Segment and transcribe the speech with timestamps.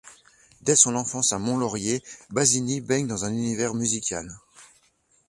[0.63, 2.01] Dès son enfance à Mont-Laurier,
[2.31, 4.35] Bazini baigne dans un univers musical.